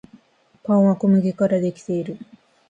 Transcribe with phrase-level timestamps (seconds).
[0.63, 2.17] パンは小麦からできている